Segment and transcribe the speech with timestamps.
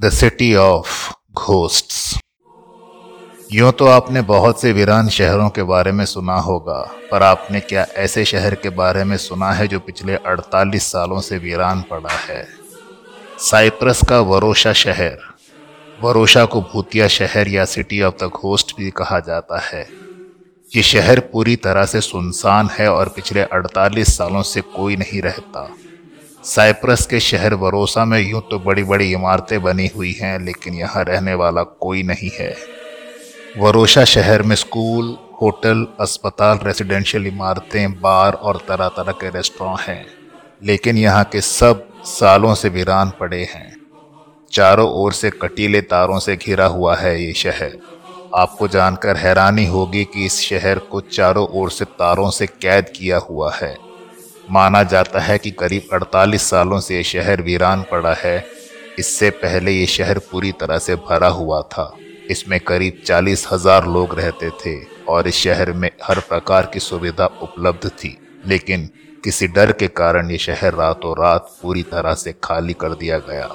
[0.00, 2.18] The city of ghosts
[3.52, 7.86] यूँ तो आपने बहुत से वीरान शहरों के बारे में सुना होगा, पर आपने क्या
[7.96, 12.48] ऐसे शहर के बारे में सुना है जो पिछले 48 सालों से वीरान पड़ा है?
[13.38, 15.16] साइप्रस का वरोशा शहर।
[16.02, 19.88] वरोशा को भूतिया शहर या सिटी ऑफ़ द घोस्ट भी कहा जाता है।
[20.76, 25.68] ये शहर पूरी तरह से सुनसान है और पिछले 48 सालों से कोई नहीं रहता।
[26.46, 31.02] साइप्रस के शहर वरोसा में यूँ तो बड़ी बड़ी इमारतें बनी हुई हैं, लेकिन यहाँ
[31.04, 32.54] रहने वाला कोई नहीं है।
[33.58, 40.06] वरोशा शहर में स्कूल, होटल, अस्पताल रेजिडेंशियल इमारतें, बार और तरह तरह के रेस्टोरेंट हैं,
[40.62, 43.74] लेकिन यहाँ के सब सालों से वीरान पड़े हैं।
[44.52, 47.76] चारों ओर से कटीले तारों से घिरा हुआ है ये शहर।
[48.34, 53.18] आपको जानकर हैरानी होगी कि इस शहर को चारों ओर से तारों से कैद किया
[53.20, 53.74] हुआ है।
[54.50, 58.44] माना जाता है कि करीब 48 सालों से शहर वीरान पड़ा है।
[58.98, 61.92] इससे पहले ये शहर पूरी तरह से भरा हुआ था।
[62.30, 64.76] इसमें करीब चालीस हज़ार लोग रहते थे
[65.08, 68.88] और इस शहर में हर प्रकार की सुविधा उपलब्ध थी। लेकिन
[69.24, 73.46] किसी डर के कारण ये शहर रातों रात पूरी तरह से खाली कर दिया गया।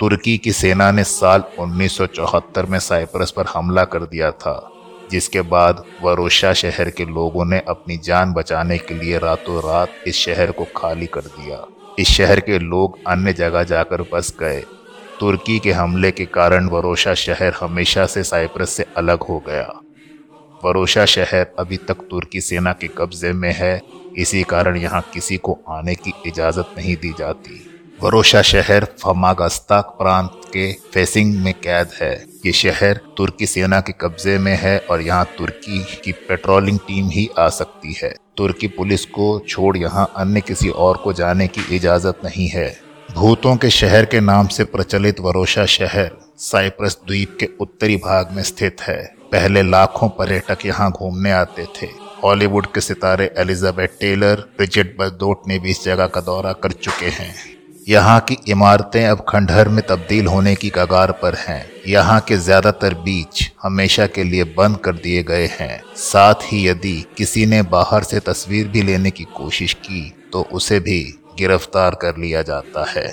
[0.00, 4.54] तुर्की की सेना ने साल 1974 में साइप्रस पर हमला कर दिया था।
[5.12, 10.16] जिसके बाद वरोशा शहर के लोगों ने अपनी जान बचाने के लिए रातों रात इस
[10.16, 11.64] शहर को खाली कर दिया।
[11.98, 14.60] इस शहर के लोग अन्य जगह जाकर बस गए।
[15.20, 19.72] तुर्की के हमले के कारण वरोशा शहर हमेशा से साइप्रस से अलग हो गया।
[20.64, 23.80] वरोशा शहर अभी तक तुर्की सेना के कब्जे में है।
[24.18, 27.60] इसी कारण यहाँ किसी को आने की इजाज़त नहीं दी जाती।
[28.02, 32.12] वरोशा शहर फमागस्ता प्रांत के फेसिंग में कैद है।
[32.46, 37.28] ये शहर तुर्की सेना के कब्जे में है और यहाँ तुर्की की पेट्रोलिंग टीम ही
[37.38, 42.20] आ सकती है। तुर्की पुलिस को छोड़ यहाँ अन्य किसी और को जाने की इजाज़त
[42.24, 42.68] नहीं है।
[43.14, 48.42] भूतों के शहर के नाम से प्रचलित वरोशा शहर साइप्रस द्वीप के उत्तरी भाग में
[48.42, 49.02] स्थित है।
[49.32, 51.86] पहले लाखों पर्यटक यहाँ घूमने आते थे।
[52.24, 57.06] हॉलीवुड के सितारे एलिजाबेथ टेलर, ब्रिजेट बर्दोट ने भी इस जगह का दौरा कर चुके
[57.10, 57.34] हैं।
[57.86, 62.94] यहाँ की इमारतें अब खंडहर में तब्दील होने की कगार पर हैं। यहाँ के ज़्यादातर
[62.94, 68.02] बीच हमेशा के लिए बंद कर दिए गए हैं। साथ ही यदि किसी ने बाहर
[68.02, 71.02] से तस्वीर भी लेने की कोशिश की तो उसे भी
[71.38, 73.06] गिरफ़्तार कर लिया जाता है।